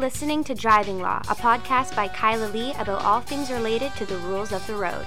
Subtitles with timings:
[0.00, 4.16] Listening to Driving Law, a podcast by Kyla Lee about all things related to the
[4.16, 5.04] rules of the road.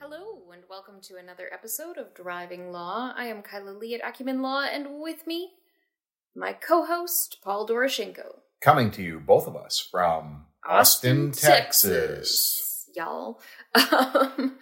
[0.00, 3.12] Hello, and welcome to another episode of Driving Law.
[3.16, 5.52] I am Kyla Lee at Acumen Law, and with me,
[6.34, 8.40] my co host, Paul Doroshenko.
[8.60, 12.88] Coming to you, both of us, from Austin, Texas.
[12.94, 13.40] Y'all.
[13.92, 14.56] Um,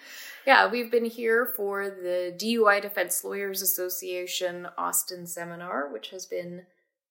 [0.47, 6.67] yeah, we've been here for the DUI Defense Lawyers Association Austin seminar, which has been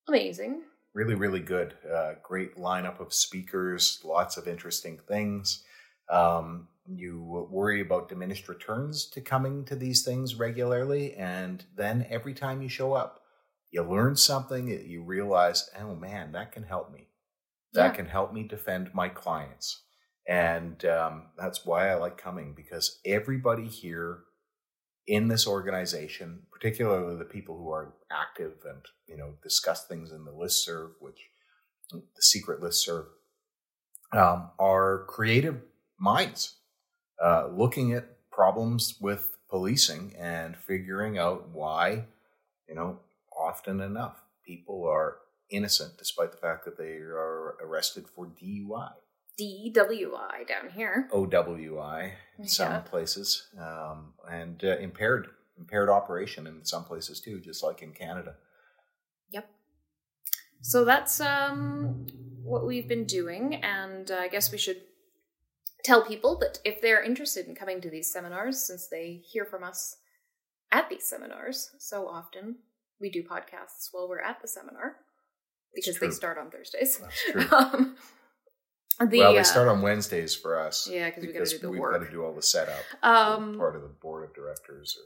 [0.07, 0.63] amazing.
[0.93, 1.73] Really, really good.
[1.91, 5.63] Uh, great lineup of speakers, lots of interesting things.
[6.09, 12.33] Um, you worry about diminished returns to coming to these things regularly, and then every
[12.33, 13.22] time you show up,
[13.73, 17.09] you learn something, you realize, oh man, that can help me.
[17.73, 17.95] That Yeah.
[17.95, 19.83] can help me defend my clients.
[20.27, 24.23] And um, that's why I like coming because everybody here
[25.07, 30.23] in this organization, particularly the people who are active and you know discuss things in
[30.23, 31.19] the listserv, which
[31.91, 33.07] the secret listserv,
[34.13, 35.61] um, are creative
[35.99, 36.57] minds
[37.23, 42.05] uh, looking at problems with policing and figuring out why,
[42.69, 42.99] you know,
[43.43, 45.17] often enough people are
[45.49, 48.91] innocent despite the fact that they are arrested for DUI.
[49.39, 51.09] DWI down here.
[51.11, 55.27] OWI in some places, um, and uh, impaired
[55.57, 58.35] impaired operation in some places too, just like in Canada.
[59.31, 59.49] Yep.
[60.61, 62.05] So that's um,
[62.43, 64.81] what we've been doing, and uh, I guess we should
[65.83, 69.63] tell people that if they're interested in coming to these seminars, since they hear from
[69.63, 69.97] us
[70.71, 72.57] at these seminars so often,
[73.03, 74.95] we do podcasts while we're at the seminar
[75.75, 76.97] because they start on Thursdays.
[76.99, 77.57] That's true.
[77.57, 77.95] um,
[79.09, 80.87] the, well, they uh, start on Wednesdays for us.
[80.89, 81.99] Yeah, 'cause we gotta because do the we've work.
[81.99, 82.79] got to do all the setup.
[83.03, 85.03] Um, part of the board of directors or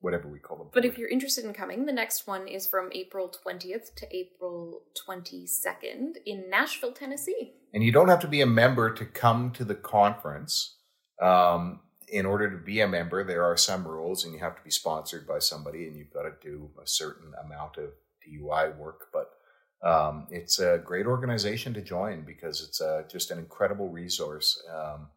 [0.00, 0.68] whatever we call them.
[0.72, 4.82] But if you're interested in coming, the next one is from April 20th to April
[5.08, 7.54] 22nd in Nashville, Tennessee.
[7.74, 10.76] and you don't have to be a member to come to the conference.
[11.20, 14.62] Um, in order to be a member, there are some rules, and you have to
[14.62, 17.90] be sponsored by somebody, and you've got to do a certain amount of
[18.26, 19.08] DUI work.
[19.12, 19.32] But
[19.86, 24.62] um, it's a great organization to join because it's uh just an incredible resource.
[24.72, 25.08] Um,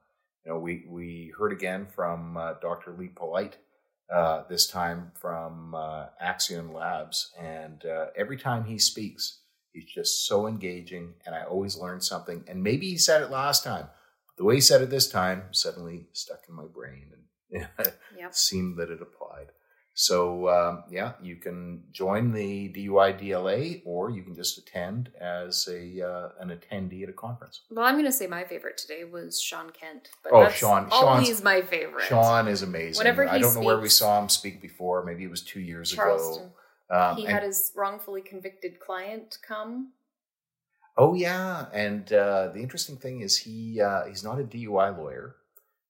[0.45, 2.95] you know, we we heard again from uh, Dr.
[2.97, 3.57] Lee Polite
[4.13, 9.39] uh, this time from uh, Axion Labs, and uh, every time he speaks,
[9.71, 12.44] he's just so engaging, and I always learn something.
[12.47, 13.88] And maybe he said it last time,
[14.39, 17.11] the way he said it this time suddenly stuck in my brain,
[17.51, 17.67] and
[18.17, 18.33] Yep.
[18.33, 19.47] seemed that it applied.
[19.95, 25.67] So um, yeah, you can join the DUI DLA, or you can just attend as
[25.69, 27.63] a uh, an attendee at a conference.
[27.69, 30.07] Well, I'm going to say my favorite today was Sean Kent.
[30.23, 32.06] But Oh, Sean- Always Sean's- my favorite.
[32.06, 32.97] Sean is amazing.
[33.00, 35.03] Whenever he I don't know where we saw him speak before.
[35.03, 36.45] Maybe it was two years Charleston.
[36.45, 36.53] ago.
[37.11, 39.91] Um, he had his wrongfully convicted client come.
[41.01, 45.37] Oh yeah, and uh, the interesting thing is he uh, he's not a DUI lawyer,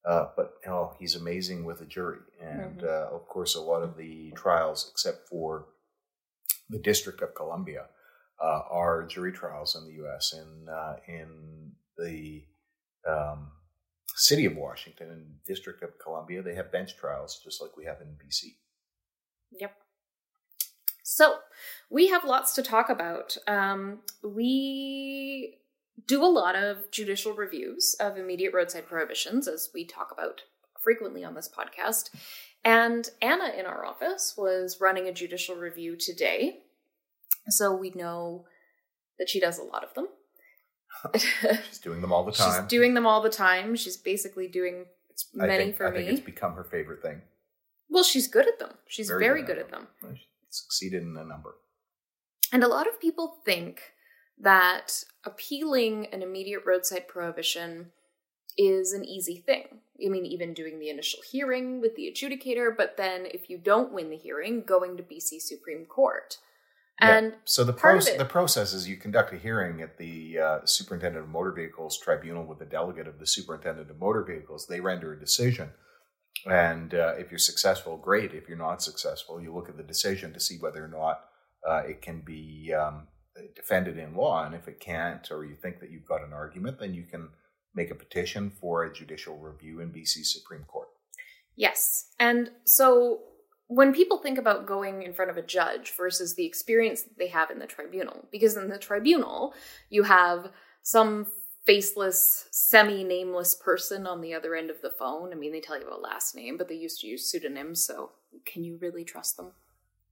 [0.05, 2.83] uh, but oh, he's amazing with a jury, and Mhm.
[2.87, 5.65] uh, of course, a lot of the trials, except for
[6.69, 7.87] the District of Columbia,
[8.39, 10.31] uh, are jury trials in the U.S.
[10.33, 12.45] In uh, in the
[13.07, 13.51] um,
[14.13, 17.99] city of Washington and District of Columbia, they have bench trials just like we have
[18.01, 18.59] in BC.
[19.59, 19.73] Yep.
[21.11, 21.39] So
[21.89, 23.35] we have lots to talk about.
[23.47, 25.57] Um, we
[26.07, 30.43] do a lot of judicial reviews of immediate roadside prohibitions, as we talk about
[30.79, 32.11] frequently on this podcast.
[32.63, 36.59] And Anna in our office was running a judicial review today.
[37.47, 38.45] So we know
[39.17, 40.09] that she does a lot of them.
[41.67, 42.61] She's doing them all the time.
[42.61, 43.75] She's doing them all the time.
[43.75, 44.85] She's basically doing
[45.41, 47.23] I many think, for I think it's become her favorite thing.
[47.89, 48.75] Well, she's good at them.
[48.87, 49.87] She's very, good at them.
[50.03, 51.55] Well, she Succeeded in a number.
[52.51, 53.81] And a lot of people think
[54.39, 57.91] that appealing an immediate roadside prohibition
[58.57, 59.65] is an easy thing.
[60.05, 63.93] I mean, even doing the initial hearing with the adjudicator, but then if you don't
[63.93, 66.37] win the hearing, going to BC Supreme Court.
[67.01, 67.17] Yeah.
[67.17, 70.65] And So the proce- it- the process is you conduct a hearing at the uh,
[70.65, 74.67] Superintendent of Motor Vehicles Tribunal with the delegate of the Superintendent of Motor Vehicles.
[74.67, 75.69] They render a decision,
[76.45, 78.33] and uh, if you're successful, great.
[78.33, 81.21] If you're not successful, you look at the decision to see whether or not
[81.67, 83.07] uh, it can be um,
[83.55, 86.79] defended in law, and if it can't, or you think that you've got an argument,
[86.79, 87.29] then you can
[87.75, 90.89] make a petition for a judicial review in BC Supreme Court.
[91.55, 92.07] yes.
[92.19, 93.19] And so
[93.67, 97.27] when people think about going in front of a judge versus the experience that they
[97.27, 99.53] have in the tribunal, because in the tribunal,
[99.89, 100.49] you have
[100.81, 101.27] some
[101.69, 105.31] faceless, semi nameless person on the other end of the phone.
[105.31, 108.09] I mean, they tell you a last name, but they used to use pseudonyms, so
[108.43, 109.51] can you really trust them?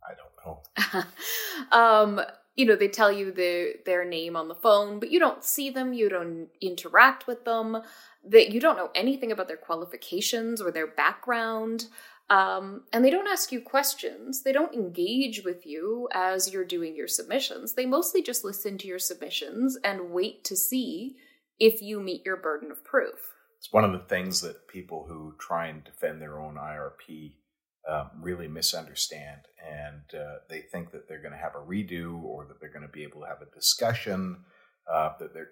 [0.07, 1.71] I don't know.
[1.75, 2.21] um,
[2.55, 5.71] you know, they tell you the, their name on the phone, but you don't see
[5.71, 7.81] them, you don't interact with them,
[8.23, 11.87] that you don't know anything about their qualifications or their background.
[12.29, 14.43] Um, and they don't ask you questions.
[14.43, 17.73] They don't engage with you as you're doing your submissions.
[17.73, 21.15] They mostly just listen to your submissions and wait to see
[21.59, 23.33] if you meet your burden of proof.
[23.57, 27.33] It's one of the things that people who try and defend their own IRP
[27.89, 29.41] um, really misunderstand.
[29.65, 32.85] And uh, they think that they're going to have a redo or that they're going
[32.85, 34.37] to be able to have a discussion,
[34.91, 35.49] uh, that they're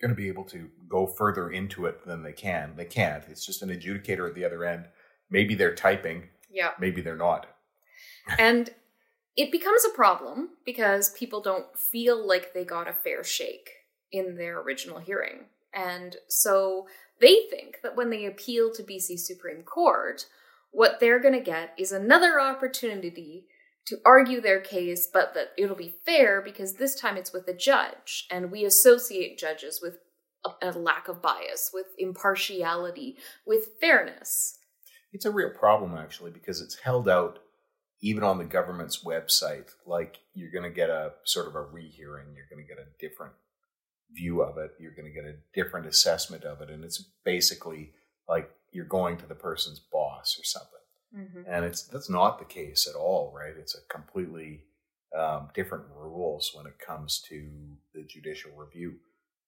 [0.00, 2.74] going to be able to go further into it than they can.
[2.76, 3.24] They can't.
[3.28, 4.86] It's just an adjudicator at the other end
[5.32, 6.28] maybe they're typing.
[6.52, 6.72] Yeah.
[6.78, 7.46] Maybe they're not.
[8.38, 8.70] and
[9.36, 13.70] it becomes a problem because people don't feel like they got a fair shake
[14.12, 15.46] in their original hearing.
[15.74, 16.86] And so
[17.20, 20.26] they think that when they appeal to BC Supreme Court,
[20.70, 23.46] what they're going to get is another opportunity
[23.86, 27.54] to argue their case, but that it'll be fair because this time it's with a
[27.54, 28.26] judge.
[28.30, 29.98] And we associate judges with
[30.60, 33.16] a, lack of bias, with impartiality,
[33.46, 34.58] with fairness.
[35.12, 37.38] It's a real problem actually because it's held out
[38.00, 39.70] even on the government's website.
[39.86, 42.88] Like you're going to get a sort of a rehearing, you're going to get a
[42.98, 43.34] different
[44.14, 47.92] view of it, you're going to get a different assessment of it, and it's basically
[48.28, 50.68] like you're going to the person's boss or something.
[51.16, 51.50] Mm-hmm.
[51.50, 53.54] And it's that's not the case at all, right?
[53.58, 54.62] It's a completely
[55.16, 57.50] um, different rules when it comes to
[57.94, 58.94] the judicial review.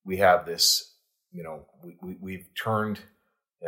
[0.03, 0.95] We have this,
[1.31, 2.99] you know, we, we have turned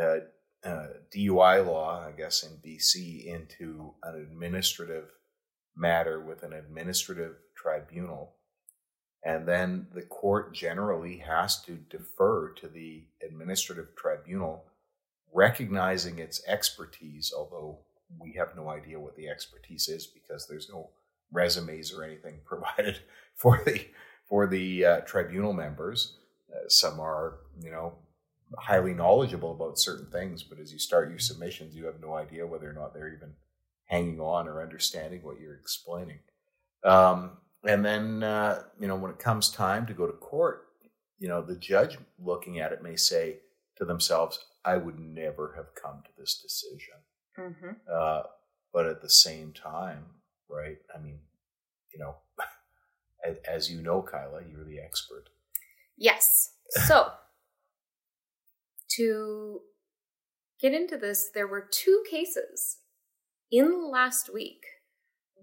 [0.00, 0.18] uh,
[0.64, 5.10] uh, DUI law, I guess, in BC into an administrative
[5.76, 8.34] matter with an administrative tribunal.
[9.24, 14.64] And then the court generally has to defer to the administrative tribunal,
[15.32, 17.80] recognizing its expertise, although
[18.18, 20.90] we have no idea what the expertise is because there's no
[21.32, 23.00] resumes or anything provided
[23.34, 23.86] for the
[24.28, 26.14] for the uh, tribunal members.
[26.52, 27.94] Uh, some are, you know,
[28.56, 32.46] highly knowledgeable about certain things, but as you start your submissions, you have no idea
[32.46, 33.32] whether or not they're even
[33.86, 36.18] hanging on or understanding what you're explaining.
[36.84, 37.32] Um,
[37.66, 40.68] and then, uh, you know, when it comes time to go to court,
[41.18, 43.38] you know, the judge looking at it may say
[43.76, 46.94] to themselves, I would never have come to this decision.
[47.38, 47.70] Mm-hmm.
[47.92, 48.22] Uh,
[48.72, 50.04] but at the same time,
[50.48, 50.78] right?
[50.94, 51.18] I mean,
[51.92, 52.16] you know,
[53.26, 55.24] as, as you know, Kyla, you're the expert.
[55.96, 56.52] Yes.
[56.86, 57.08] So
[58.96, 59.60] to
[60.60, 62.78] get into this, there were two cases
[63.50, 64.64] in last week,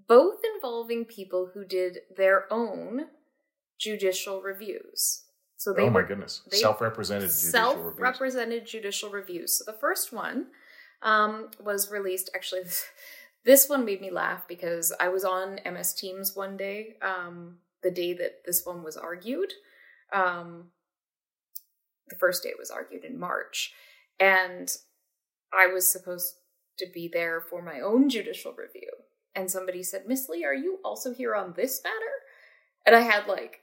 [0.07, 3.07] both involving people who did their own
[3.79, 5.23] judicial reviews.
[5.57, 8.71] So they oh my were, goodness, self-represented judicial self-represented reviews.
[8.71, 9.57] judicial reviews.
[9.57, 10.47] So the first one
[11.01, 12.29] um, was released.
[12.35, 12.61] Actually,
[13.45, 17.91] this one made me laugh because I was on MS Teams one day, um, the
[17.91, 19.53] day that this one was argued.
[20.13, 20.65] Um,
[22.09, 23.73] the first day it was argued in March.
[24.19, 24.71] And
[25.53, 26.35] I was supposed
[26.77, 28.91] to be there for my own judicial review.
[29.35, 31.95] And somebody said, Miss Lee, are you also here on this matter?
[32.85, 33.61] And I had like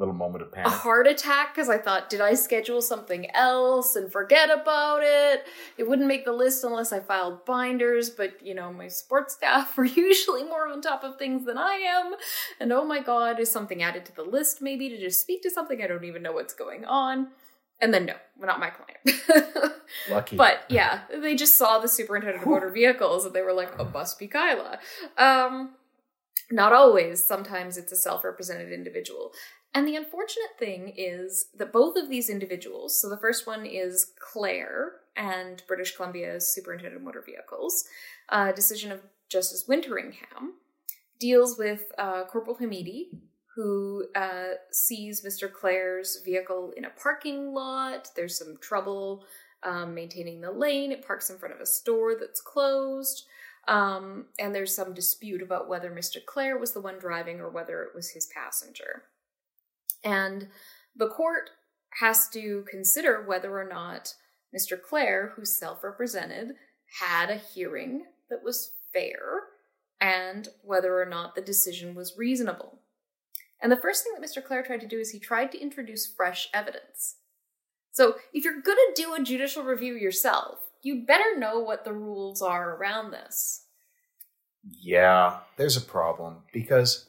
[0.00, 0.66] little moment of panic.
[0.66, 5.44] A heart attack because I thought, did I schedule something else and forget about it?
[5.76, 9.78] It wouldn't make the list unless I filed binders, but you know, my sports staff
[9.78, 12.14] are usually more on top of things than I am.
[12.58, 15.50] And oh my god, is something added to the list maybe to just speak to
[15.50, 15.82] something?
[15.82, 17.28] I don't even know what's going on.
[17.80, 19.74] And then no, not my client.
[20.10, 20.36] Lucky.
[20.36, 23.84] But yeah, they just saw the superintendent of motor vehicles and they were like, oh,
[23.86, 24.78] must be Kyla.
[25.16, 25.74] Um,
[26.50, 27.24] not always.
[27.24, 29.32] Sometimes it's a self-represented individual.
[29.72, 34.12] And the unfortunate thing is that both of these individuals, so the first one is
[34.18, 37.84] Clare and British Columbia's superintendent of motor vehicles,
[38.30, 40.54] uh, decision of Justice Winteringham,
[41.20, 43.10] deals with uh, Corporal Hamidi,
[43.54, 45.52] who uh, sees Mr.
[45.52, 48.08] Clare's vehicle in a parking lot.
[48.14, 49.24] There's some trouble
[49.62, 50.92] um, maintaining the lane.
[50.92, 53.24] It parks in front of a store that's closed.
[53.68, 56.24] Um, and there's some dispute about whether Mr.
[56.24, 59.02] Clare was the one driving or whether it was his passenger.
[60.02, 60.48] And
[60.96, 61.50] the court
[62.00, 64.14] has to consider whether or not
[64.56, 64.80] Mr.
[64.80, 66.52] Clare, who's self represented,
[67.00, 69.42] had a hearing that was fair
[70.00, 72.80] and whether or not the decision was reasonable.
[73.62, 74.42] And the first thing that Mr.
[74.44, 77.16] Clare tried to do is he tried to introduce fresh evidence.
[77.92, 81.92] So if you're going to do a judicial review yourself, you better know what the
[81.92, 83.66] rules are around this.
[84.62, 87.06] Yeah, there's a problem because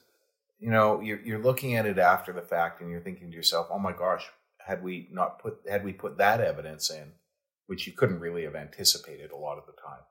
[0.60, 3.68] you know you're you're looking at it after the fact and you're thinking to yourself,
[3.70, 4.26] "Oh my gosh,
[4.66, 7.12] had we not put had we put that evidence in,
[7.68, 10.02] which you couldn't really have anticipated a lot of the time,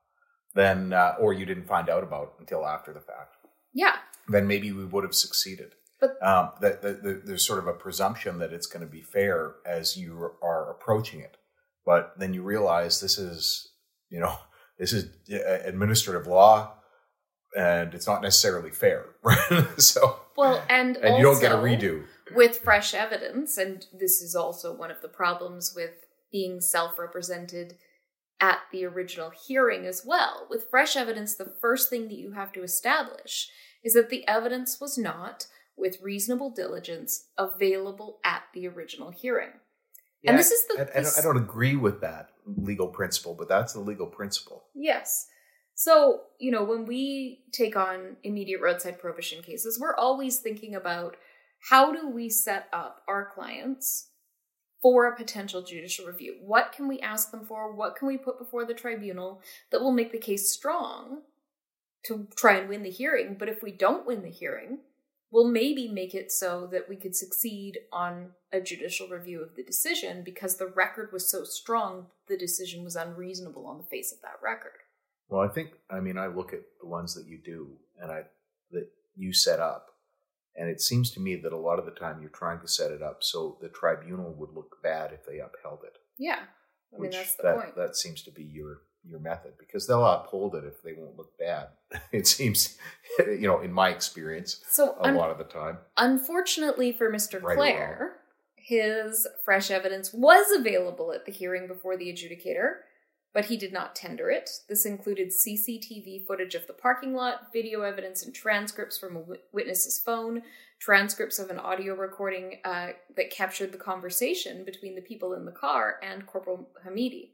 [0.53, 3.35] then uh, or you didn't find out about until after the fact,
[3.73, 3.97] Yeah.
[4.27, 7.73] then maybe we would have succeeded." But- um, that, that, that there's sort of a
[7.73, 11.37] presumption that it's going to be fair as you are approaching it,
[11.85, 13.69] but then you realize this is
[14.09, 14.35] you know
[14.79, 16.73] this is administrative law
[17.55, 19.05] and it's not necessarily fair.
[19.23, 22.05] Right so Well, and and you don't get a redo.
[22.33, 25.91] with fresh evidence, and this is also one of the problems with
[26.31, 27.75] being self represented
[28.39, 30.47] at the original hearing as well.
[30.49, 33.49] With fresh evidence, the first thing that you have to establish
[33.83, 35.45] is that the evidence was not,
[35.81, 39.49] with reasonable diligence, available at the original hearing.
[40.25, 40.79] and this is the.
[40.79, 44.63] I, I, don't, I don't agree with that legal principle but that's the legal principle
[44.73, 45.27] Yes.
[45.73, 51.15] So, you know, when we take on immediate roadside prohibition cases, we're always thinking about
[51.69, 54.09] how do we set up our clients
[54.81, 56.37] for a potential judicial review?
[56.41, 57.73] What can we ask them for?
[57.73, 61.21] What can we put before the tribunal that will make the case strong
[62.05, 63.35] to try and win the hearing?
[63.39, 64.79] But if we don't win the hearing,
[65.31, 69.63] we'll maybe make it so that we could succeed on a judicial review of the
[69.63, 74.21] decision because the record was so strong, the decision was unreasonable on the face of
[74.21, 74.79] that record.
[75.29, 77.69] well i think i mean i look at the ones that you do
[78.01, 78.21] and i
[78.71, 79.87] that you set up
[80.55, 82.91] and it seems to me that a lot of the time you're trying to set
[82.91, 86.39] it up so the tribunal would look bad if they upheld it Yeah.
[86.93, 87.75] I mean, which that's the that, point.
[87.77, 91.37] that seems to be your your method because they'll uphold it if they won't look
[91.37, 91.67] bad.
[92.11, 92.77] It seems,
[93.19, 95.77] you know, in my experience, So, a un- lot of the time.
[95.97, 97.41] unfortunately for Mr.
[97.41, 98.17] Right Clare,
[98.55, 102.75] his fresh evidence was available at the hearing before the adjudicator,
[103.33, 104.49] but he did not tender it.
[104.69, 109.97] This included CCTV footage of the parking lot, video evidence, and transcripts from a witness's
[109.97, 110.43] phone,
[110.79, 115.51] transcripts of an audio recording uh, that captured the conversation between the people in the
[115.51, 117.31] car and Corporal Hamidi.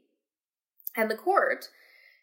[0.96, 1.68] And the court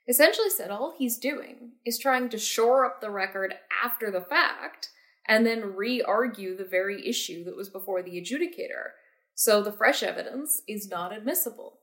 [0.08, 4.90] essentially said all he's doing is trying to shore up the record after the fact
[5.28, 8.92] and then re argue the very issue that was before the adjudicator.
[9.34, 11.80] So the fresh evidence is not admissible.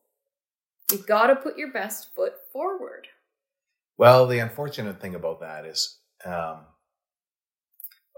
[0.90, 3.08] You've got to put your best foot forward.
[3.98, 6.66] Well, the unfortunate thing about that is, um,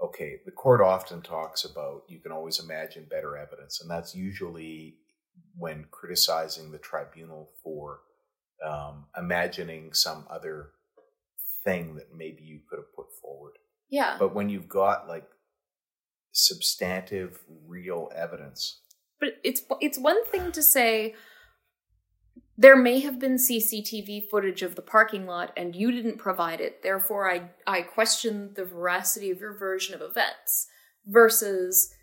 [0.03, 4.95] okay, the court often talks about you can always imagine better evidence, and that's usually
[5.57, 7.99] when criticizing the tribunal for
[8.63, 10.69] um, imagining some other
[11.63, 13.53] thing that maybe you could have put forward.
[13.89, 14.17] Yeah.
[14.19, 15.27] But when you've got like
[16.31, 18.81] substantive, real evidence,
[19.19, 21.15] But it's it's one thing to say
[22.57, 26.83] there may have been CCTV footage of the parking lot and you didn't provide it.
[26.83, 30.67] Therefore, I I question the veracity of your version of events
[31.05, 31.93] versus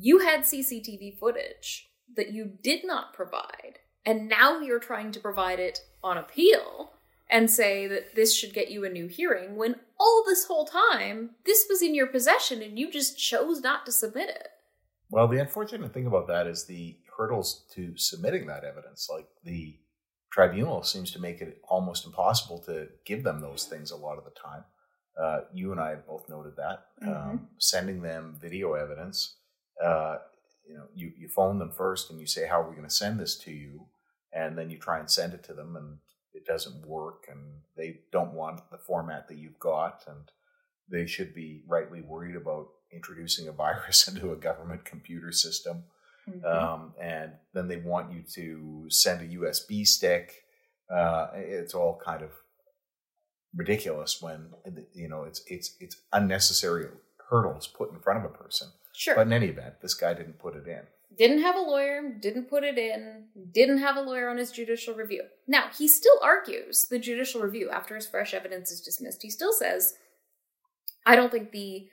[0.00, 5.60] you had CCTV footage that you did not provide and now you're trying to provide
[5.60, 6.92] it on appeal
[7.30, 11.32] and say that this should get you a new hearing when all this whole time
[11.44, 14.48] this was in your possession and you just chose not to submit it.
[15.10, 19.10] Well, the unfortunate thing about that is the hurdles to submitting that evidence.
[19.12, 19.76] Like the
[20.32, 24.24] tribunal seems to make it almost impossible to give them those things a lot of
[24.24, 24.64] the time.
[25.22, 26.86] Uh, you and I have both noted that.
[27.06, 29.36] Um, sending them video evidence,
[29.84, 30.16] uh,
[30.66, 32.94] you know, you, you phone them first and you say, "How are we going to
[32.94, 33.86] send this to you?"
[34.32, 35.98] And then you try and send it to them, and
[36.34, 37.40] it doesn't work, and
[37.76, 40.30] they don't want the format that you've got, and
[40.90, 45.84] they should be rightly worried about introducing a virus into a government computer system.
[46.44, 50.44] Um, and then they want you to send a USB stick.
[50.94, 52.30] Uh, it's all kind of
[53.54, 54.50] ridiculous when
[54.92, 56.86] you know it's it's it's unnecessary
[57.30, 58.68] hurdles put in front of a person.
[58.94, 59.14] Sure.
[59.14, 60.82] But in any event, this guy didn't put it in.
[61.16, 64.94] Didn't have a lawyer, didn't put it in, didn't have a lawyer on his judicial
[64.94, 65.22] review.
[65.46, 69.22] Now, he still argues the judicial review after his fresh evidence is dismissed.
[69.22, 69.94] He still says,
[71.06, 71.88] I don't think the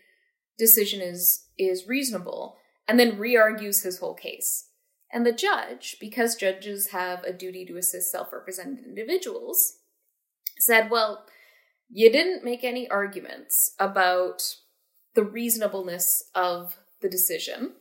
[0.57, 2.57] decision is is reasonable,
[2.87, 4.69] and then re-argues his whole case.
[5.11, 9.77] And the judge, because judges have a duty to assist self-represented individuals,
[10.59, 11.25] said, Well,
[11.89, 14.57] you didn't make any arguments about
[15.13, 17.73] the reasonableness of the decision.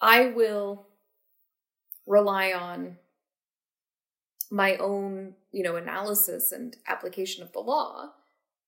[0.00, 0.86] I will
[2.06, 2.96] rely on
[4.50, 8.10] my own, you know, analysis and application of the law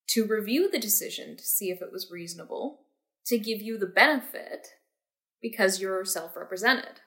[0.09, 2.81] to review the decision to see if it was reasonable,
[3.25, 4.67] to give you the benefit
[5.41, 7.01] because you're self-represented.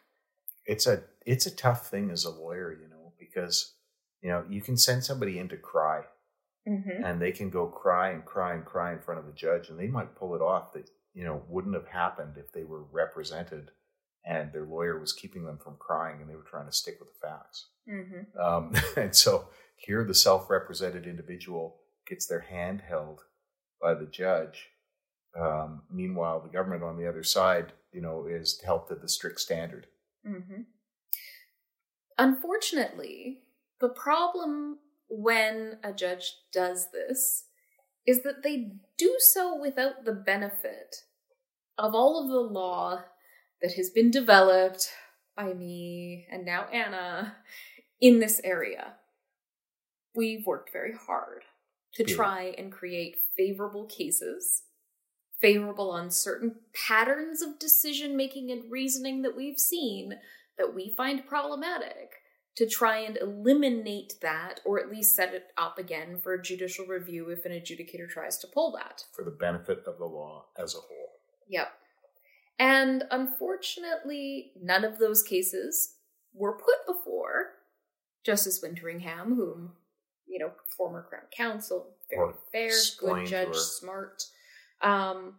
[0.66, 3.74] It's a it's a tough thing as a lawyer, you know, because
[4.20, 6.02] you know you can send somebody in to cry,
[6.68, 7.04] Mm-hmm.
[7.04, 9.78] and they can go cry and cry and cry in front of the judge, and
[9.78, 13.70] they might pull it off that you know wouldn't have happened if they were represented
[14.26, 17.08] and their lawyer was keeping them from crying and they were trying to stick with
[17.12, 17.66] the facts.
[17.88, 18.40] Mm-hmm.
[18.40, 21.76] Um, and so here, the self-represented individual
[22.08, 23.20] gets their hand held
[23.80, 24.70] by the judge.
[25.38, 29.40] Um, meanwhile, the government on the other side, you know, is held to the strict
[29.40, 29.86] standard.
[30.26, 30.62] Mm-hmm.
[32.18, 33.42] Unfortunately,
[33.80, 34.78] the problem
[35.08, 37.44] when a judge does this
[38.06, 40.96] is that they do so without the benefit
[41.78, 43.04] of all of the law
[43.62, 44.88] that has been developed
[45.36, 47.36] by me and now Anna
[48.00, 48.94] in this area.
[50.14, 51.44] We've worked very hard
[51.94, 52.14] to Yeah.
[52.16, 54.64] try and create favorable cases,
[55.40, 60.20] favorable on certain patterns of decision making and reasoning that we've seen
[60.56, 62.22] that we find problematic
[62.56, 67.28] to try and eliminate that or at least set it up again for judicial review
[67.28, 69.04] if an adjudicator tries to pull that.
[69.12, 71.20] for the benefit of the law as a whole.
[71.48, 71.68] Yep.
[72.58, 75.96] And unfortunately, none of those cases
[76.32, 77.52] were put before
[78.24, 79.72] Justice Winteringham, whom,
[80.26, 84.22] you know, former Crown Counsel, very Or fair, good judge, smart,
[84.80, 85.34] um,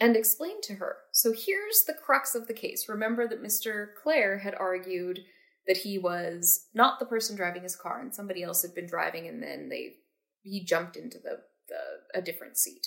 [0.00, 0.96] and explained to her.
[1.12, 2.88] So here's the crux of the case.
[2.88, 3.88] Remember that Mr.
[4.00, 5.20] Clare had argued
[5.66, 9.28] that he was not the person driving his car and somebody else had been driving
[9.28, 9.96] and then they
[10.42, 12.86] he jumped into the, the a different seat.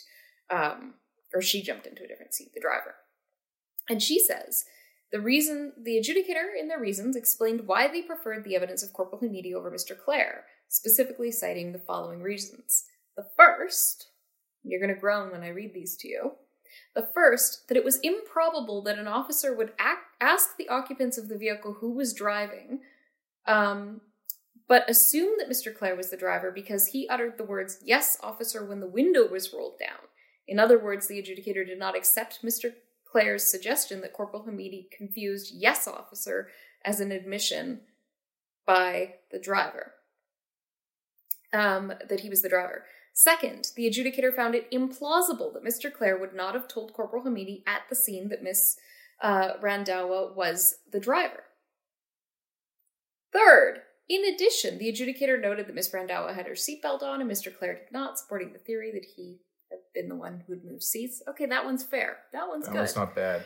[0.50, 0.96] Um,
[1.34, 2.96] or she jumped into a different seat, the driver.
[3.90, 4.66] And she says
[5.12, 9.22] the reason the adjudicator in their reasons explained why they preferred the evidence of Corporal
[9.22, 9.98] Hamidi over Mr.
[9.98, 12.86] Clare, specifically citing the following reasons.
[13.18, 14.08] The first,
[14.64, 16.32] you're going to groan when I read these to you.
[16.96, 21.28] The first, that it was improbable that an officer would act, ask the occupants of
[21.28, 22.80] the vehicle who was driving,
[23.46, 24.00] um,
[24.70, 25.76] but assume that Mr.
[25.76, 29.54] Clare was the driver because he uttered the words, Yes, officer, when the window was
[29.54, 30.08] rolled down.
[30.48, 32.74] In other words, the adjudicator did not accept Mr.
[33.12, 36.50] Clare's suggestion that Corporal Hamidi confused yes, officer
[36.86, 37.82] as an admission
[38.66, 39.94] by the driver,
[41.52, 42.86] um, that he was the driver.
[43.14, 45.94] Second, the adjudicator found it implausible that Mr.
[45.94, 48.78] Clare would not have told Corporal Hamidi at the scene that Miss
[49.22, 51.44] uh, Randhawa was the driver.
[53.34, 57.56] Third, in addition, the adjudicator noted that Miss Randhawa had her seatbelt on and Mr.
[57.56, 59.40] Clare did not, supporting the theory that he
[59.72, 61.24] had been the one who'd moved seats.
[61.28, 62.18] Okay, that one's fair.
[62.34, 62.82] That one's That good.
[62.82, 63.44] was not bad.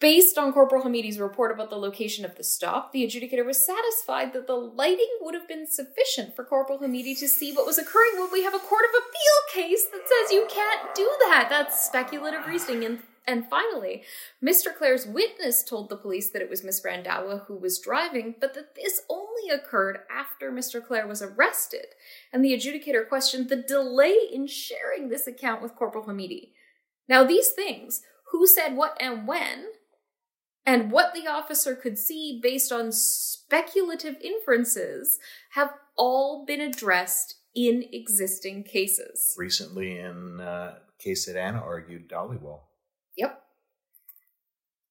[0.00, 4.32] Based on Corporal Hamidi's report about the location of the stop, the adjudicator was satisfied
[4.32, 8.12] that the lighting would have been sufficient for Corporal Hamidi to see what was occurring
[8.20, 11.48] when we have a court of appeal case that says you can't do that.
[11.50, 12.84] That's speculative reasoning.
[12.84, 12.98] And,
[13.28, 14.04] and finally,
[14.42, 14.74] Mr.
[14.74, 18.74] Clare's witness told the police that it was Miss Randhawa who was driving, but that
[18.74, 20.84] this only occurred after Mr.
[20.84, 21.88] Clare was arrested.
[22.32, 26.52] And the adjudicator questioned the delay in sharing this account with Corporal Hamidi.
[27.06, 28.00] Now, these things,
[28.32, 29.66] who said what and when,
[30.64, 35.18] and what the officer could see based on speculative inferences
[35.50, 39.34] have all been addressed in existing cases.
[39.36, 42.60] Recently, in uh, case that Anna argued, Dhaliwal.
[43.18, 43.42] Yep.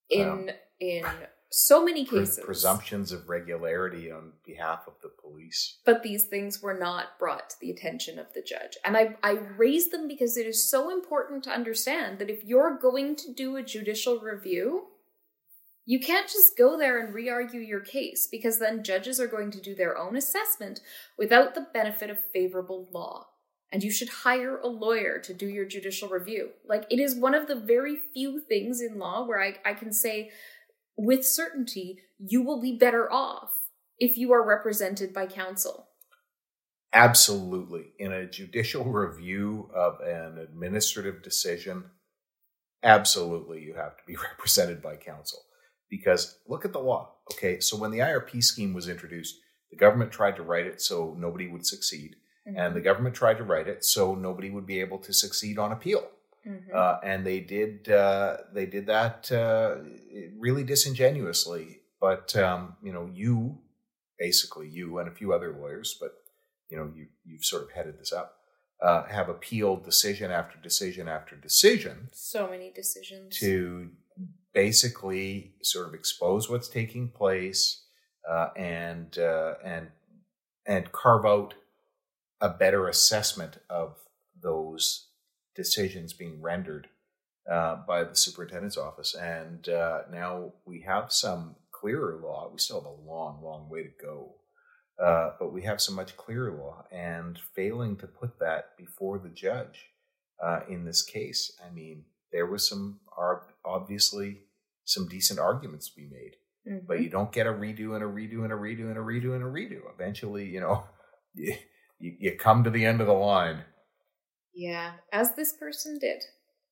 [0.09, 1.05] In in
[1.49, 2.39] so many cases.
[2.43, 5.77] presumptions of regularity on behalf of the police.
[5.85, 8.77] but these things were not brought to the attention of the judge.
[8.83, 12.77] And I, I raise them because it is so important to understand that if you're
[12.77, 14.87] going to do a judicial review,
[15.85, 19.51] you can't just go there and re argue your case because then judges are going
[19.51, 20.81] to do their own assessment
[21.17, 23.27] without the benefit of favorable law.
[23.71, 26.51] And you should hire a lawyer to do your judicial review.
[26.65, 29.91] Like, it is one of the very few things in law where I, I can
[29.91, 30.31] say
[30.97, 33.51] with certainty you will be better off
[33.99, 35.87] if you are represented by counsel.
[36.93, 37.93] Absolutely.
[37.99, 41.85] In a judicial review of an administrative decision,
[42.83, 45.39] absolutely you have to be represented by counsel.
[45.89, 47.15] Because look at the law.
[47.33, 49.35] Okay, so when the IRP scheme was introduced,
[49.71, 52.15] the government tried to write it so nobody would succeed.
[52.55, 55.71] And the government tried to write it so nobody would be able to succeed on
[55.71, 56.07] appeal.
[56.45, 56.73] Mhm.
[56.73, 59.75] uh, and they did uh, they did that uh,
[60.37, 61.81] really disingenuously.
[61.99, 63.57] But um, you know, you
[64.17, 66.13] basically you and a few other lawyers, but
[66.69, 68.37] you know, you you've sort of headed this up,
[68.81, 73.37] uh, have appealed decision after decision after decision so many decisions.
[73.39, 73.89] to
[74.53, 77.83] basically sort of expose what's taking place
[78.29, 79.89] uh, and uh, and
[80.65, 81.53] and carve out
[82.41, 83.95] a better assessment of
[84.41, 85.09] those
[85.55, 86.87] decisions being rendered
[87.51, 89.15] uh, by the superintendent's office.
[89.15, 92.49] And uh, now we have some clearer law.
[92.51, 94.35] We still have a long, long way to go.
[95.03, 99.29] Uh, but we have some much clearer law, and failing to put that before the
[99.29, 99.85] judge
[100.43, 104.39] uh, in this case, I mean, there was some are obviously
[104.85, 106.35] some decent arguments to be made,
[106.67, 106.85] Mm-hmm.
[106.87, 109.35] but you don't get a redo and a redo and a redo and a redo
[109.35, 109.81] and a redo.
[109.93, 110.83] Eventually, you know,
[111.99, 113.63] you, you, come to the end of the line.
[114.53, 116.23] Yeah, as this person did.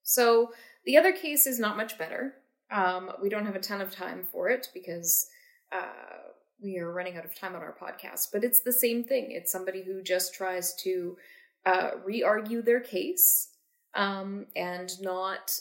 [0.03, 0.51] So
[0.85, 2.35] the other case is not much better.
[2.71, 5.27] Um, we don't have a ton of time for it because
[5.71, 9.27] uh, we are running out of time on our podcast, but it's the same thing.
[9.29, 11.17] It's somebody who just tries to
[11.65, 13.49] uh, re-argue their case
[13.95, 15.59] um, and not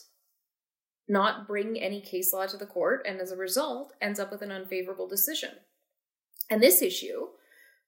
[1.07, 4.41] not bring any case law to the court, and as a result, ends up with
[4.41, 5.51] an unfavorable decision.
[6.49, 7.27] And this issue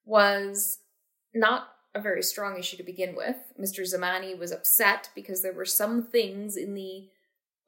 [0.05, 0.81] was
[1.35, 3.37] not a very strong issue to begin with.
[3.61, 3.81] Mr.
[3.81, 7.09] Zamani was upset because there were some things in the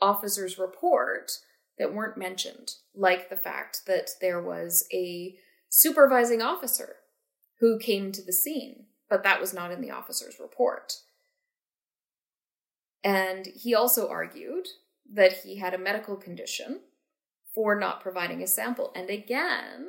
[0.01, 1.33] officer's report
[1.79, 5.37] that weren't mentioned, like the fact that there was a
[5.71, 6.97] supervising officer
[7.61, 10.93] who came to the scene, but that was not in the officer's report.
[13.03, 14.67] And he also argued
[15.11, 16.81] that he had a medical condition
[17.55, 18.93] for not providing a sample.
[18.95, 19.89] And again,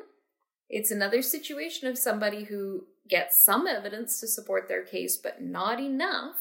[0.69, 5.79] it's another situation of somebody who gets some evidence to support their case, but not
[5.79, 6.36] enough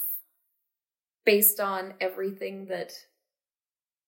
[1.24, 2.92] based on everything that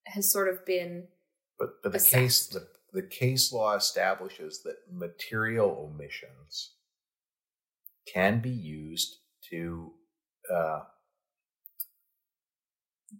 [0.05, 1.07] has sort of been
[1.59, 2.13] But, but the Assessed.
[2.13, 6.71] case the, the case law establishes that material omissions
[8.11, 9.17] can be used
[9.49, 9.91] to
[10.53, 10.81] uh,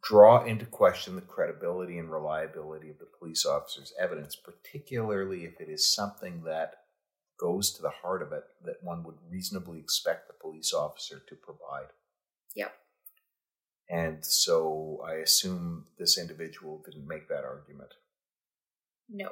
[0.01, 5.69] draw into question the credibility and reliability of the police officer's evidence, particularly if it
[5.69, 6.73] is something that
[7.41, 11.35] goes to the heart of it that one would reasonably expect the police officer to
[11.35, 11.91] provide.
[12.55, 12.73] Yep.
[13.89, 17.93] And so I assume this individual didn't make that argument.
[19.09, 19.31] no.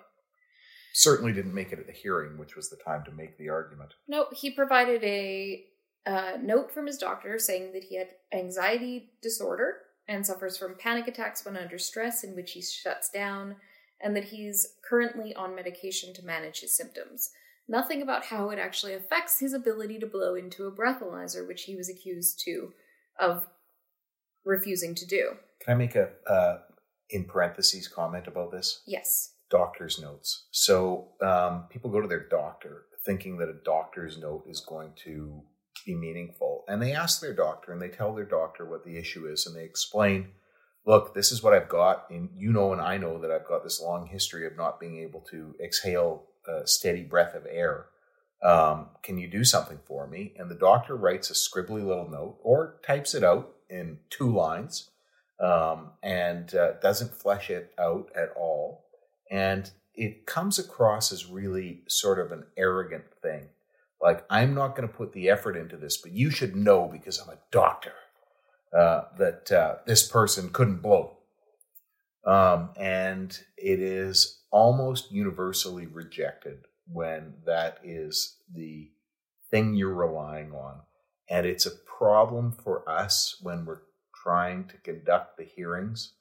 [0.91, 3.93] Certainly didn't make it at the hearing, which was the time to make the argument.
[4.07, 5.63] No, he provided a
[6.05, 11.07] uh, note from his doctor saying that he had anxiety disorder and suffers from panic
[11.07, 13.55] attacks when under stress, in which he shuts down,
[14.01, 17.29] and that he's currently on medication to manage his symptoms.
[17.69, 21.75] Nothing about how it actually affects his ability to blow into a breathalyzer, which he
[21.75, 22.73] was accused to
[23.19, 23.45] of
[24.43, 25.33] refusing to do.
[25.63, 26.57] Can I make a uh,
[27.11, 28.81] in parentheses comment about this?
[28.87, 29.33] Yes.
[29.51, 30.47] Doctor's notes.
[30.49, 35.43] So um, people go to their doctor thinking that a doctor's note is going to
[35.85, 39.27] be meaningful, and they ask their doctor and they tell their doctor what the issue
[39.27, 40.29] is, and they explain,
[40.87, 43.63] "Look, this is what I've got, and you know, and I know that I've got
[43.63, 47.87] this long history of not being able to exhale a steady breath of air."
[48.41, 50.33] um, can you do something for me?
[50.37, 54.91] And the doctor writes a scribbly little note or types it out in two lines
[55.39, 58.85] um, and uh, doesn't flesh it out at all.
[59.29, 63.49] And it comes across as really sort of an arrogant thing.
[64.01, 67.19] Like, I'm not going to put the effort into this, but you should know because
[67.19, 67.93] I'm a doctor
[68.73, 71.17] uh, that uh, this person couldn't blow.
[72.25, 78.89] Um, and it is almost universally rejected when that is the
[79.51, 80.81] thing you're relying on.
[81.29, 83.81] And it's a problem for us when we're
[84.23, 86.13] trying to conduct the hearings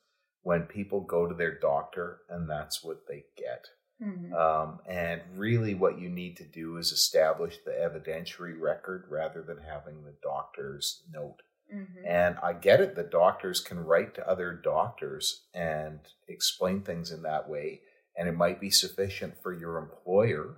[0.43, 3.67] when people go to their doctor and that's what they get.
[4.03, 4.33] Mm-hmm.
[4.33, 9.59] Um, and really, what you need to do is establish the evidentiary record rather than
[9.59, 11.43] having the doctor's note.
[11.75, 12.07] Mm-hmm.
[12.07, 17.23] And I get it that doctors can write to other doctors and explain things in
[17.23, 17.81] that way,
[18.19, 20.57] and it might be sufficient for your employer,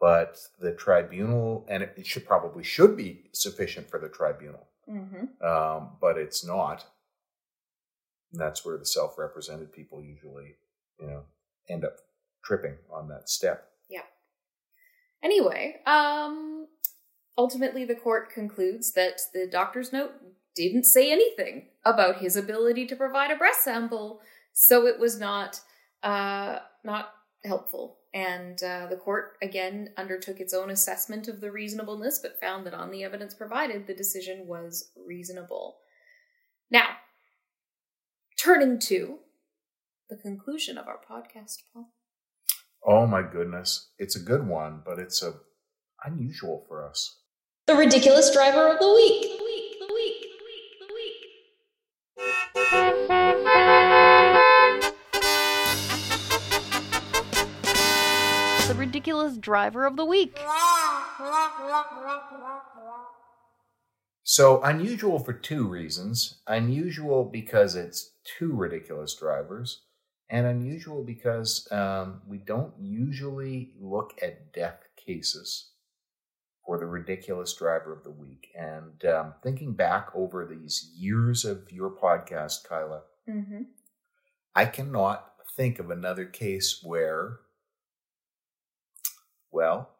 [0.00, 5.46] but the tribunal, and it should probably should be sufficient for the tribunal, Mm-hmm.
[5.46, 6.86] um, but it's not.
[8.32, 10.56] And that's where the self-represented people usually,
[10.98, 11.24] you know,
[11.68, 11.96] end up
[12.42, 13.68] tripping on that step.
[13.90, 14.02] Yeah.
[15.22, 16.68] Anyway, um,
[17.36, 20.12] ultimately the court concludes that the doctor's note
[20.54, 24.20] didn't say anything about his ability to provide a breast sample,
[24.54, 25.60] so it was not
[26.02, 27.10] uh, not
[27.44, 27.98] helpful.
[28.14, 32.74] And uh, the court again undertook its own assessment of the reasonableness, but found that
[32.74, 35.76] on the evidence provided, the decision was reasonable.
[36.70, 36.88] Now,
[38.42, 39.18] turning to
[40.08, 41.92] the conclusion of our podcast, Paul.
[42.86, 45.34] Oh my goodness, it's a good one, but it's a
[46.04, 47.20] unusual for us.
[47.66, 49.37] The ridiculous driver of the week.
[58.68, 60.38] The ridiculous driver of the week.
[64.22, 66.40] So unusual for two reasons.
[66.46, 69.82] Unusual because it's two ridiculous drivers,
[70.30, 75.70] and unusual because um, we don't usually look at death cases
[76.64, 78.48] for the ridiculous driver of the week.
[78.54, 83.62] And um, thinking back over these years of your podcast, Kyla, Mm-hmm.
[84.54, 87.40] I cannot think of another case where,
[89.52, 89.90] well,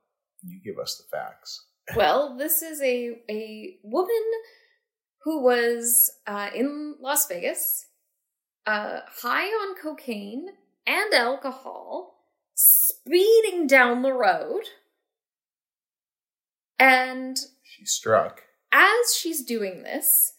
[0.42, 1.64] you give us the facts.
[1.96, 4.22] Well, this is a a woman
[5.24, 7.87] who was uh, in Las Vegas,
[8.66, 10.48] uh, high on cocaine
[10.87, 14.64] and alcohol, speeding down the road,
[16.78, 18.42] and She struck.
[18.70, 20.34] as she's doing this,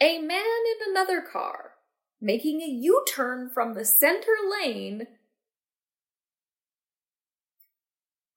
[0.00, 1.72] a man in another car,
[2.20, 5.06] making a U turn from the center lane,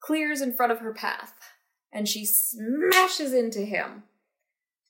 [0.07, 1.33] clears in front of her path,
[1.91, 4.03] and she smashes into him.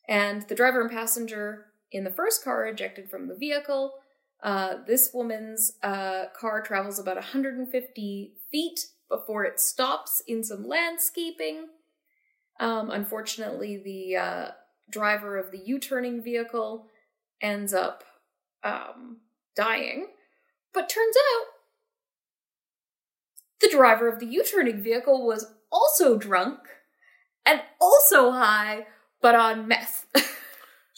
[0.08, 3.95] And the driver and passenger in the first car are ejected from the vehicle.
[4.43, 11.69] Uh, this woman's uh, car travels about 150 feet before it stops in some landscaping.
[12.60, 14.51] Um, unfortunately, the uh,
[14.91, 16.86] driver of the U turning vehicle
[17.41, 18.03] ends up
[18.63, 19.17] um,
[19.56, 20.10] dying.
[20.73, 21.57] But turns out
[23.62, 26.60] the driver of the U turning vehicle was also drunk
[27.46, 28.86] and also high,
[29.22, 30.06] but on meth.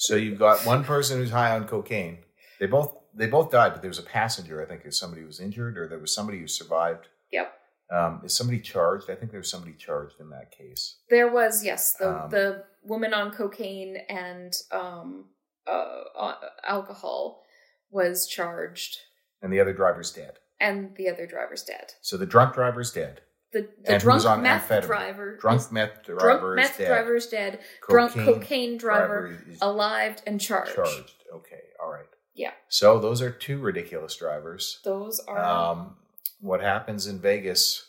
[0.01, 2.19] So you've got one person who's high on cocaine.
[2.57, 4.61] They both they both died, but there was a passenger.
[4.61, 7.09] I think there's somebody who was injured, or there was somebody who survived.
[7.33, 7.53] yep.
[7.91, 9.09] Um, is somebody charged?
[9.09, 10.99] I think there was somebody charged in that case.
[11.09, 15.25] There was, yes, the, Um, the woman on cocaine and um,
[15.67, 17.43] uh, uh, alcohol
[17.91, 18.99] was charged,
[19.41, 20.37] And the other driver's dead.
[20.59, 21.93] And the other driver's dead.
[22.01, 23.21] So the drunk driver's dead.
[23.51, 24.85] The, the drunk meth amphetamine.
[24.85, 26.87] driver Drunk meth driver drunk meth dead.
[26.87, 27.59] driver is dead.
[27.89, 30.75] drunk cocaine driver, is alive and charged.
[30.75, 31.13] charged.
[31.33, 32.05] Okay, all right.
[32.35, 32.51] Yeah.
[32.67, 34.79] So those are two ridiculous drivers.
[34.83, 35.95] Those are Um,
[36.39, 37.87] what happens in Vegas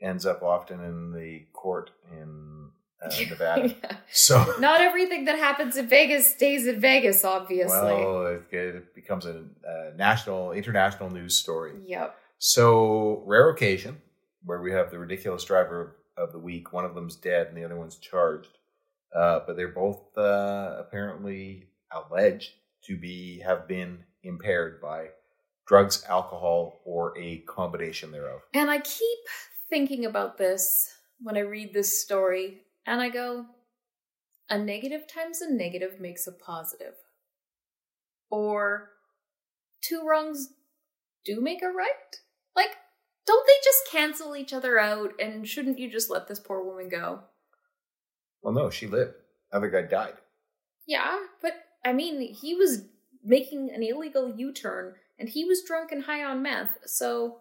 [0.00, 2.65] ends up often in the court in
[3.06, 3.74] uh, Nevada.
[3.82, 3.96] Yeah.
[4.12, 7.76] So Not everything that happens in Vegas stays in Vegas, obviously.
[7.78, 11.72] well, it, it becomes a, a national, international news story.
[11.86, 12.16] yep.
[12.38, 13.96] So rare occasion
[14.44, 16.72] where we have the ridiculous driver of the week.
[16.72, 18.58] One of them's dead and the other one's charged,
[19.14, 22.52] uh, but they're both uh, apparently alleged
[22.84, 25.06] to be have been impaired by
[25.66, 28.40] drugs, alcohol, or a combination thereof.
[28.54, 29.18] And I keep
[29.68, 30.88] thinking about this
[31.20, 33.46] when I read this story, and I go,
[34.48, 36.94] a negative times a negative makes a positive.
[38.30, 38.90] Or
[39.82, 40.50] two wrongs
[41.24, 42.16] do make a right?
[42.54, 42.76] Like,
[43.26, 46.88] don't they just cancel each other out, and shouldn't you just let this poor woman
[46.88, 47.20] go?
[48.42, 49.14] Well, no, she lived.
[49.52, 50.14] Other guy died.
[50.86, 51.52] Yeah, but
[51.84, 52.84] I mean, he was
[53.24, 57.38] making an illegal U turn, and he was drunk and high on meth, so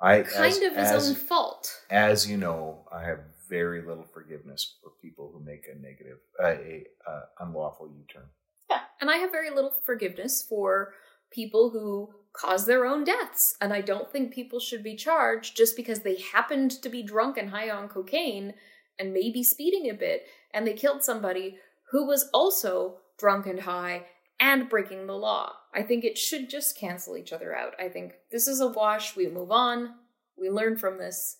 [0.00, 1.80] I kind as, of his as, own fault.
[1.90, 3.20] As you know, I have
[3.52, 8.24] very little forgiveness for people who make a negative, uh, a uh, unlawful U-turn.
[8.70, 10.94] Yeah, and I have very little forgiveness for
[11.30, 15.76] people who cause their own deaths, and I don't think people should be charged just
[15.76, 18.54] because they happened to be drunk and high on cocaine
[18.98, 20.22] and maybe speeding a bit,
[20.54, 21.58] and they killed somebody
[21.90, 24.06] who was also drunk and high
[24.40, 25.52] and breaking the law.
[25.74, 27.74] I think it should just cancel each other out.
[27.78, 29.14] I think this is a wash.
[29.14, 29.90] We move on.
[30.38, 31.36] We learn from this.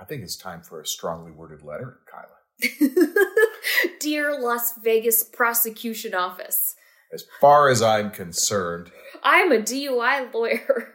[0.00, 2.98] I think it's time for a strongly worded letter, Kyla.
[4.00, 6.74] Dear Las Vegas Prosecution Office,
[7.12, 8.90] As far as I'm concerned,
[9.22, 10.94] I'm a DUI lawyer.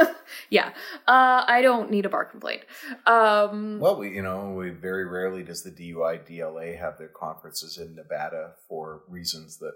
[0.50, 0.68] yeah,
[1.06, 2.62] uh, I don't need a bar complaint.
[3.06, 7.78] Um, well, we you know we very rarely does the DUI DLA have their conferences
[7.78, 9.72] in Nevada for reasons that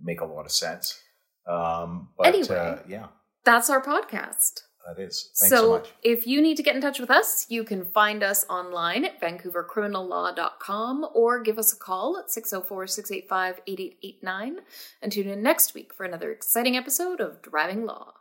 [0.00, 1.00] make a lot of sense.
[1.48, 2.56] Um, but Anyway.
[2.56, 3.06] uh, yeah,
[3.44, 4.60] that's our podcast.
[4.88, 5.30] That is.
[5.38, 5.88] Thanks so, so, much.
[6.02, 9.20] if you need to get in touch with us, you can find us online at
[9.20, 14.60] vancouvercriminallaw.com or give us a call at 604 685 8889
[15.02, 18.17] and tune in next week for another exciting episode of Driving Law.